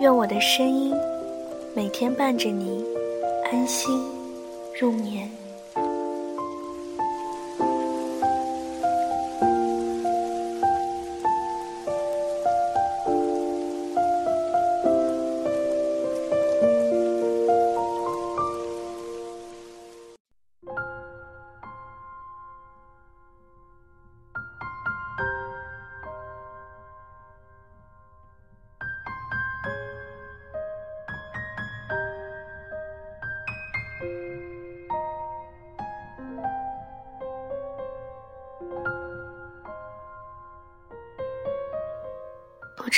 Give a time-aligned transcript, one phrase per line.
[0.00, 0.94] 愿我的声音
[1.76, 2.82] 每天伴着你
[3.52, 4.02] 安心
[4.80, 5.39] 入眠。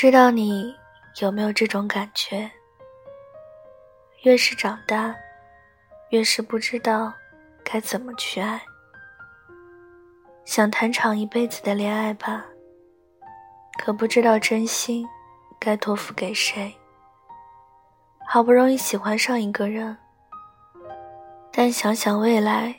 [0.03, 0.75] 知道你
[1.21, 2.51] 有没有这种感觉？
[4.25, 5.15] 越是长大，
[6.09, 7.15] 越是不知道
[7.63, 8.61] 该怎么去爱。
[10.45, 12.45] 想谈场一辈子的恋爱吧，
[13.79, 15.07] 可不知道真心
[15.61, 16.77] 该托付给谁。
[18.27, 19.97] 好不容易喜欢上一个人，
[21.53, 22.75] 但想想未来，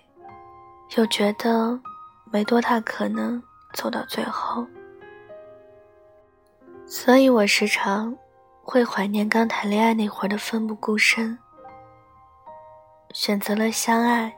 [0.97, 1.79] 又觉得
[2.25, 3.41] 没多大可能
[3.73, 4.67] 走到最后。
[6.85, 8.15] 所以我时常
[8.61, 11.37] 会怀念刚谈恋爱那会儿的奋不顾身，
[13.13, 14.33] 选择了相爱，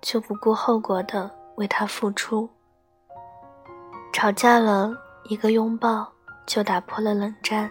[0.00, 2.48] 就不顾后果的为他付出。
[4.12, 6.10] 吵架了一个拥抱
[6.46, 7.70] 就打破了冷战，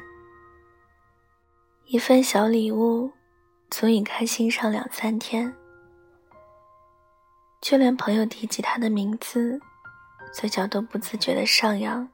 [1.85, 3.11] 一份小礼物
[3.69, 5.53] 足以开心上两三天，
[7.61, 9.59] 就连朋友提起他的名字，
[10.33, 12.07] 嘴角都不自觉的上扬。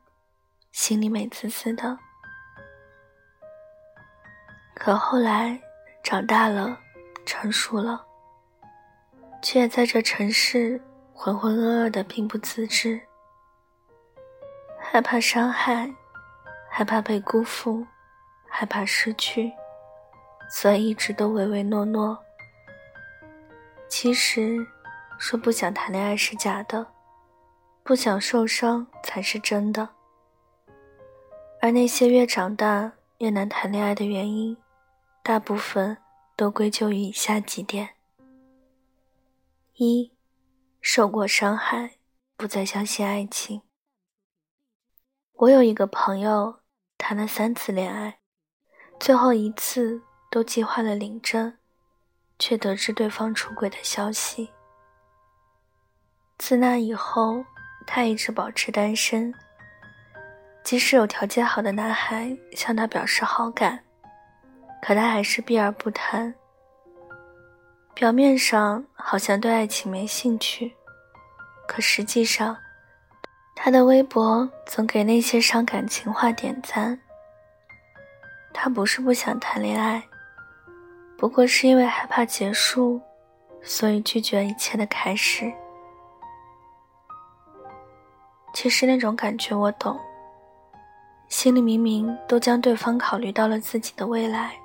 [0.73, 1.95] 心里美滋滋的，
[4.73, 5.61] 可后来
[6.03, 6.75] 长大了，
[7.27, 8.03] 成熟了，
[9.39, 10.81] 却在这城市
[11.13, 12.99] 浑浑噩噩的，并不自知。
[14.79, 15.87] 害怕伤害，
[16.67, 17.85] 害怕被辜负，
[18.49, 19.53] 害怕失去，
[20.49, 22.17] 所以一直都唯唯诺诺。
[23.87, 24.57] 其实，
[25.19, 26.87] 说不想谈恋爱是假的，
[27.83, 29.87] 不想受伤才是真的。
[31.63, 34.57] 而那些越长大越难谈恋爱的原因，
[35.23, 35.97] 大部分
[36.35, 37.91] 都归咎于以下几点：
[39.75, 40.11] 一，
[40.81, 41.91] 受过伤害，
[42.35, 43.61] 不再相信爱情。
[45.31, 46.59] 我有一个朋友，
[46.97, 48.19] 谈了三次恋爱，
[48.99, 51.57] 最后一次都计划了领证，
[52.37, 54.49] 却得知对方出轨的消息。
[56.37, 57.45] 自那以后，
[57.87, 59.33] 他一直保持单身。
[60.63, 63.83] 即使有条件好的男孩向她表示好感，
[64.81, 66.33] 可她还是避而不谈。
[67.93, 70.73] 表面上好像对爱情没兴趣，
[71.67, 72.57] 可实际上，
[73.55, 76.99] 他的微博总给那些伤感情话点赞。
[78.51, 80.03] 他不是不想谈恋爱，
[81.17, 82.99] 不过是因为害怕结束，
[83.61, 85.51] 所以拒绝一切的开始。
[88.55, 89.99] 其实那种感觉我懂。
[91.33, 94.55] 心里明明都将对方考虑到了自己的未来，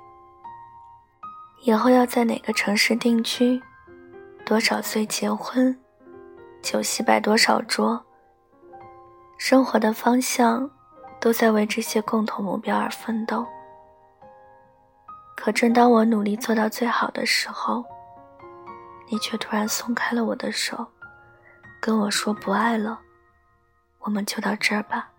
[1.63, 3.59] 以后要在哪个城市定居，
[4.45, 5.75] 多少岁结婚，
[6.61, 7.99] 酒席摆多少桌，
[9.39, 10.69] 生活的方向
[11.19, 13.43] 都在为这些共同目标而奋斗。
[15.35, 17.83] 可正当我努力做到最好的时候，
[19.09, 20.85] 你却突然松开了我的手，
[21.81, 22.99] 跟我说不爱了，
[24.01, 25.09] 我们就到这儿吧。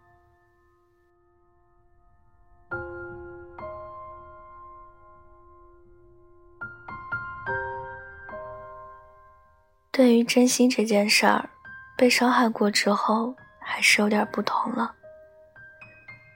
[10.00, 11.46] 对于真心这件事儿，
[11.94, 14.94] 被伤害过之后还是有点不同了。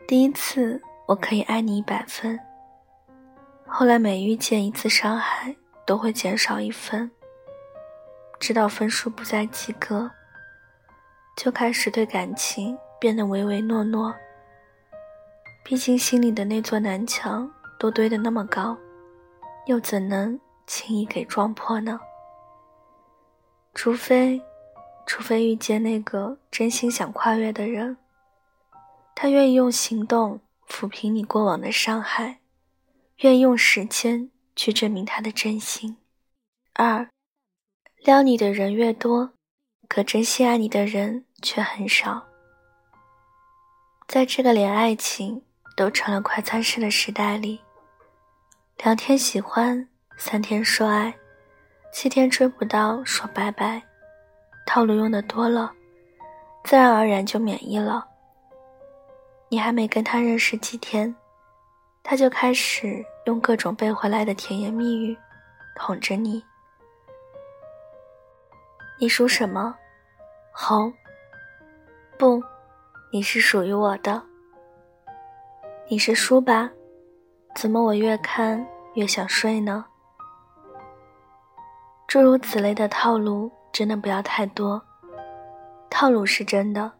[0.07, 2.39] 第一次我可以爱你一百分，
[3.67, 5.57] 后来每遇见一次伤害
[5.87, 7.11] 都会减少一分，
[8.39, 10.11] 直到分数不再及格，
[11.35, 14.15] 就开始对感情变得唯唯诺诺。
[15.65, 18.77] 毕竟心里的那座南墙都堆得那么高，
[19.65, 21.99] 又怎能轻易给撞破呢？
[23.75, 24.41] 除非，
[25.05, 27.97] 除非遇见那个真心想跨越的人，
[29.15, 32.39] 他愿意用行动抚平你过往的伤害，
[33.19, 35.97] 愿用时间去证明他的真心。
[36.75, 37.09] 二，
[38.05, 39.33] 撩你的人越多，
[39.89, 42.27] 可真心爱你的人却很少。
[44.07, 45.43] 在这个连爱情
[45.77, 47.61] 都成了快餐式的时代里，
[48.79, 51.15] 两天喜欢，三天说爱，
[51.95, 53.81] 七天追不到说拜拜，
[54.67, 55.73] 套路用的多了，
[56.65, 58.05] 自然而然就免疫了。
[59.49, 61.15] 你还没跟他认识几天，
[62.03, 65.17] 他就开始用各种背回来的甜言蜜语
[65.79, 66.45] 哄着你。
[68.99, 69.77] 你属什么？
[70.51, 70.93] 猴？
[72.19, 72.43] 不。
[73.13, 74.21] 你是属于我的，
[75.89, 76.69] 你是书吧？
[77.55, 79.87] 怎么我越看越想睡呢？
[82.15, 84.81] 诸如此类的套路，真的不要太多。
[85.91, 86.93] 套路是真的，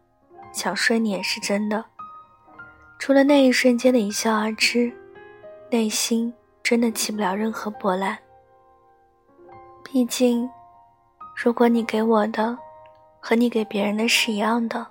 [0.51, 1.85] 想睡你也是真的。
[2.99, 4.91] 除了那一瞬间的一笑而知，
[5.71, 8.17] 内心真的起不了任何波澜。
[9.85, 10.49] 毕竟，
[11.33, 12.57] 如果你给我的
[13.21, 14.85] 和你给别人的是一样的。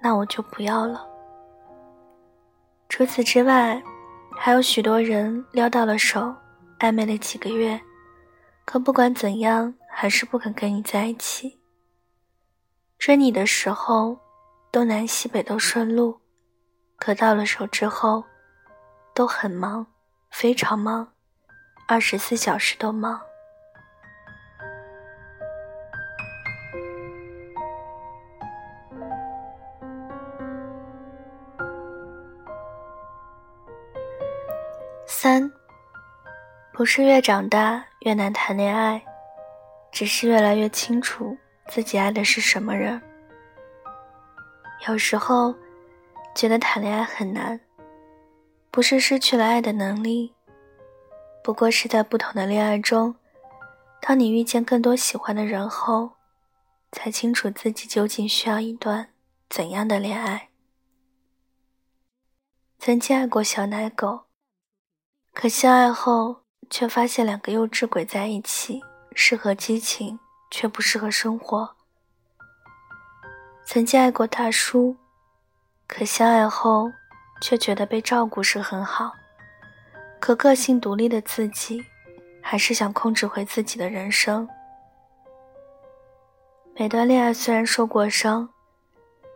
[0.00, 1.06] 那我就不要了。
[2.88, 3.80] 除此之外，
[4.36, 6.34] 还有许多人撩到了手，
[6.80, 7.80] 暧昧了几个月，
[8.64, 11.60] 可不管怎样，还是不肯跟你在一起。
[12.98, 14.18] 追你的时候，
[14.70, 16.20] 东南西北都顺路，
[16.96, 18.24] 可到了手之后，
[19.12, 19.86] 都很忙，
[20.30, 21.12] 非常忙，
[21.86, 23.20] 二十四小时都忙。
[35.06, 35.52] 三，
[36.72, 39.02] 不是越长大越难谈恋爱，
[39.92, 41.36] 只是越来越清楚
[41.68, 43.00] 自己爱的是什么人。
[44.88, 45.54] 有时候
[46.34, 47.60] 觉得谈恋爱很难，
[48.70, 50.34] 不是失去了爱的能力，
[51.44, 53.14] 不过是在不同的恋爱中，
[54.00, 56.12] 当你遇见更多喜欢的人后，
[56.90, 59.10] 才清楚自己究竟需要一段
[59.48, 60.48] 怎样的恋爱。
[62.78, 64.24] 曾经爱过小奶狗。
[65.32, 66.41] 可相爱后，
[66.72, 68.82] 却发现两个幼稚鬼在一起，
[69.14, 70.18] 适合激情，
[70.50, 71.68] 却不适合生活。
[73.66, 74.96] 曾经爱过大叔，
[75.86, 76.90] 可相爱后，
[77.42, 79.12] 却觉得被照顾是很好。
[80.18, 81.84] 可个性独立的自己，
[82.40, 84.48] 还是想控制回自己的人生。
[86.74, 88.48] 每段恋爱虽然受过伤，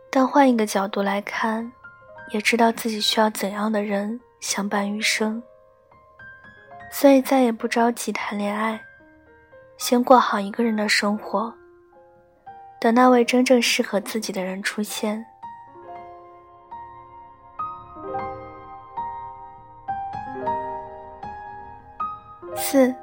[0.09, 1.71] 但换一个角度来看，
[2.31, 5.39] 也知道自己需要怎样的人相伴余生。
[6.91, 8.79] 所以再也不着急谈恋爱，
[9.77, 11.53] 先过好一个人的生活。
[12.79, 15.25] 等那位真正适合自己的人出现。
[22.55, 22.93] 四，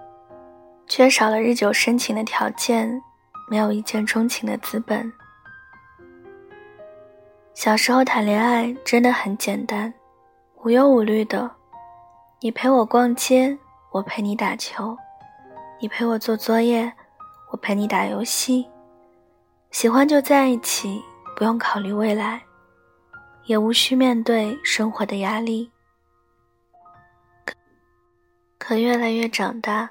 [0.86, 3.02] 缺少了日久生情的条件，
[3.48, 5.12] 没有一见钟情的资本。
[7.52, 9.92] 小时候谈恋爱真的很简单，
[10.62, 11.50] 无忧无虑的，
[12.40, 13.56] 你陪我逛街。
[13.94, 14.98] 我陪你打球，
[15.78, 16.92] 你陪我做作业，
[17.52, 18.68] 我陪你打游戏。
[19.70, 21.00] 喜欢就在一起，
[21.36, 22.42] 不用考虑未来，
[23.44, 25.70] 也无需面对生活的压力。
[28.58, 29.88] 可越来越长大，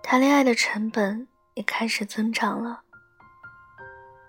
[0.00, 2.82] 谈恋爱的成本也开始增长了。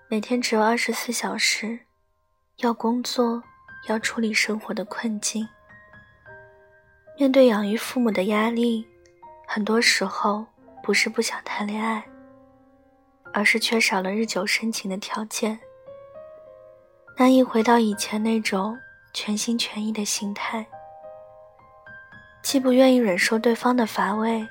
[0.08, 1.78] 每天只有二十四小时，
[2.56, 3.40] 要工作，
[3.86, 5.48] 要处理生活的困境。
[7.16, 8.84] 面对养育父母的压力，
[9.46, 10.44] 很多时候
[10.82, 12.04] 不是不想谈恋爱，
[13.32, 15.56] 而是缺少了日久生情的条件，
[17.16, 18.76] 难以回到以前那种
[19.12, 20.66] 全心全意的心态。
[22.42, 24.44] 既不愿意忍受对方的乏味，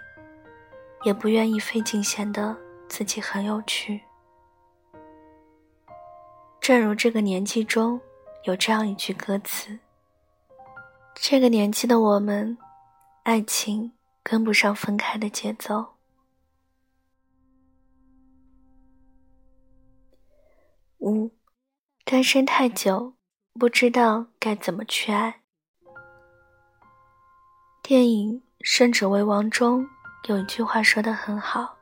[1.03, 2.55] 也不愿意费劲显得
[2.87, 4.01] 自己很有趣。
[6.61, 7.99] 正如这个年纪中
[8.45, 9.77] 有这样一句歌词。
[11.15, 12.57] 这个年纪的我们，
[13.23, 15.95] 爱情跟不上分开的节奏。
[20.99, 21.31] 五，
[22.03, 23.13] 单身太久，
[23.53, 25.41] 不知道该怎么去爱。
[27.81, 29.87] 电影《胜者为王》中
[30.27, 31.77] 有一句话说的很好：“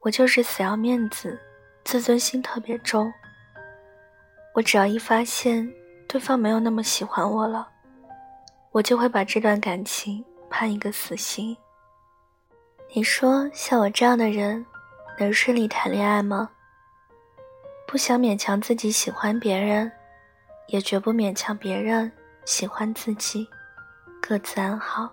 [0.00, 1.38] 我就是死要面子，
[1.84, 3.12] 自尊心特别重。
[4.54, 5.72] 我只要一发现。”
[6.12, 7.68] 对方没有那么喜欢我了，
[8.72, 11.56] 我就会把这段感情判一个死刑。
[12.92, 14.66] 你说像我这样的人
[15.20, 16.50] 能顺利谈恋爱吗？
[17.86, 19.90] 不想勉强自己喜欢别人，
[20.66, 22.10] 也绝不勉强别人
[22.44, 23.48] 喜欢自己，
[24.20, 25.08] 各自安好。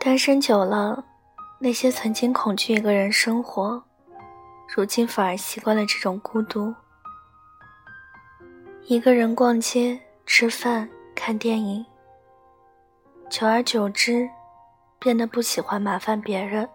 [0.00, 1.04] 单身久了，
[1.60, 3.82] 那些曾经恐惧一个人生活，
[4.68, 6.72] 如今反而习惯了这种孤独。
[8.84, 11.84] 一个人逛街、吃饭、看电影，
[13.28, 14.30] 久而久之，
[15.00, 16.66] 变得不喜欢麻烦别人，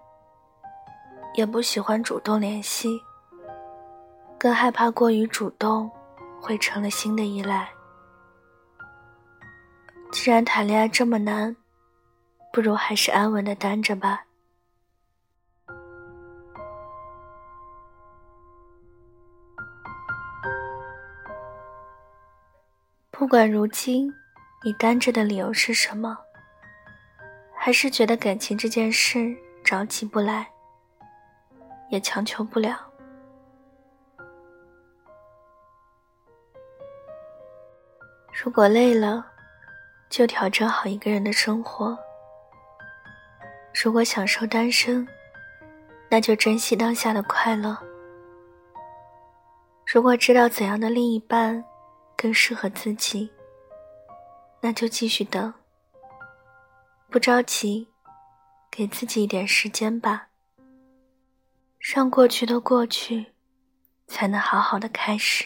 [1.36, 3.02] 也不喜欢主动联系，
[4.38, 5.90] 更害怕过于主动
[6.42, 7.70] 会成了新的依赖。
[10.12, 11.56] 既然谈恋爱这么难，
[12.52, 14.26] 不如还是安稳的单着吧。
[23.24, 24.14] 不管如今
[24.66, 26.18] 你单着的理由是什么，
[27.56, 30.46] 还是觉得感情这件事着急不来，
[31.90, 32.86] 也强求不了。
[38.44, 39.26] 如果累了，
[40.10, 41.98] 就调整好一个人的生活。
[43.82, 45.08] 如果享受单身，
[46.10, 47.78] 那就珍惜当下的快乐。
[49.86, 51.64] 如果知道怎样的另一半
[52.16, 53.32] 更适合自己，
[54.62, 55.54] 那就继续等。
[57.10, 57.88] 不着急，
[58.72, 60.28] 给自己一点时间吧。
[61.80, 63.34] 让过去的过去，
[64.08, 65.46] 才能好好的开始。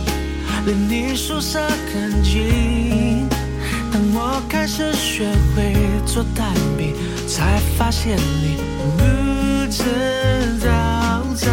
[0.65, 1.59] 离你宿舍
[1.93, 3.27] 很近。
[3.91, 5.73] 当我开始学会
[6.05, 6.95] 做蛋饼，
[7.27, 9.03] 才发现你不
[9.71, 9.83] 知
[10.65, 11.47] 道，在。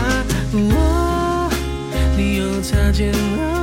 [0.51, 1.51] 我，
[2.17, 3.58] 你又擦肩而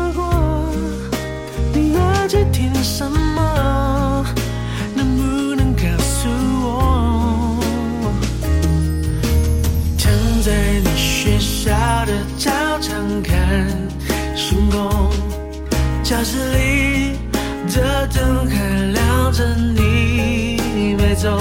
[16.05, 17.17] 教室里
[17.73, 21.35] 的灯还亮着，你没走。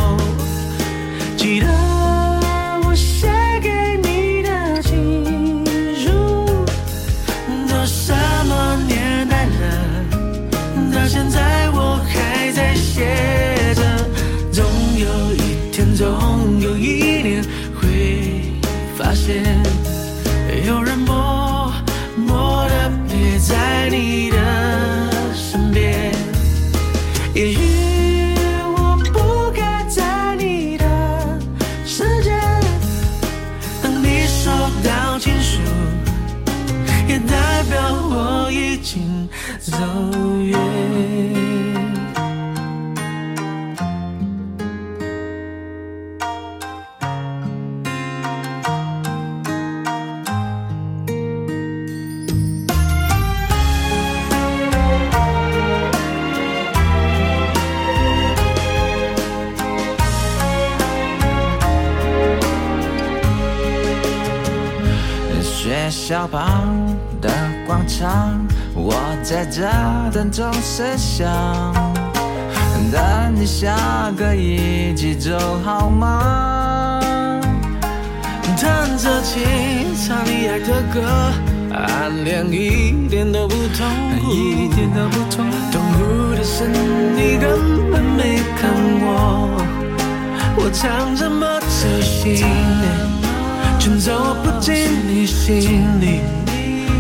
[37.09, 39.29] 也代表我已经
[39.61, 39.77] 走
[40.43, 41.55] 远。
[66.07, 66.54] 小旁
[67.87, 69.63] 场，我在这
[70.13, 71.29] 等钟声响，
[72.93, 73.77] 等你下
[74.17, 77.01] 课一起走好吗？
[78.57, 79.43] 弹着琴，
[80.07, 81.01] 唱你爱的歌，
[81.73, 83.87] 暗恋一点都不痛
[84.21, 85.57] 苦，一点都不痛苦。
[85.73, 89.61] 痛苦的是你根本没看我，
[90.57, 92.47] 我唱这么走心。
[93.77, 94.73] 却走不进
[95.07, 96.21] 你心里，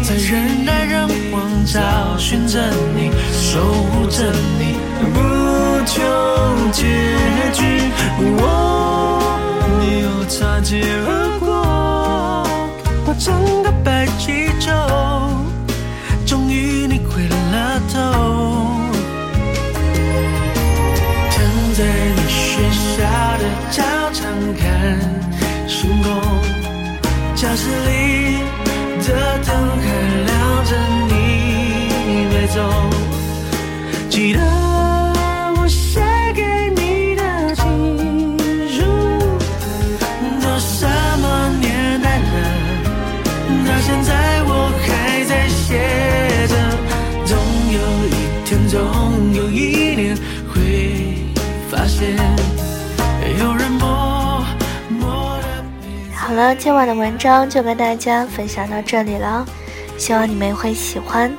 [0.07, 1.81] 在人来人往找
[2.19, 2.61] 寻着
[2.95, 4.75] 你，守护着你，
[5.15, 5.19] 不
[5.87, 6.03] 求
[6.73, 6.83] 结
[7.55, 7.65] 局。
[8.21, 9.41] 我，
[9.81, 11.49] 你又擦肩而过，
[13.07, 13.33] 我整
[13.63, 14.71] 个白气球，
[16.27, 17.97] 终于你回了头，
[21.31, 21.41] 躺
[21.73, 21.83] 在
[22.15, 22.61] 你学
[22.93, 23.01] 校
[23.39, 23.83] 的操
[24.13, 24.23] 场
[24.59, 25.01] 看
[25.67, 26.13] 星空。
[27.35, 28.34] 教室里
[32.55, 32.61] 走。
[34.09, 34.41] 记得
[35.59, 36.01] 我写
[36.33, 38.39] 给你的情
[38.71, 38.85] 书，
[40.41, 40.87] 都什
[41.19, 42.25] 么年代了，
[43.67, 46.55] 到现在我还在写着。
[47.27, 47.37] 总
[47.73, 48.09] 有一
[48.45, 48.79] 天，总
[49.35, 50.17] 有一年
[50.55, 50.55] 会
[51.69, 52.15] 发现，
[53.41, 54.45] 有人默
[54.91, 59.45] 默的陪好了，今晚的文章就跟大家分享到这里了，
[59.99, 61.33] 希望你们会喜欢。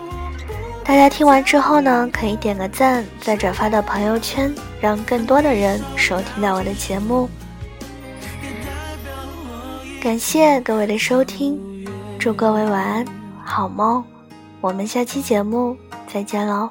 [0.87, 7.27] 大家听完之后呢，可以点个赞，再转发到朋友圈，让更多的人收听到我的节目。
[9.99, 11.59] 感谢各位的收听，
[12.19, 13.05] 祝各位晚安，
[13.43, 14.03] 好梦。
[14.61, 15.75] 我们下期节目
[16.07, 16.69] 再见喽。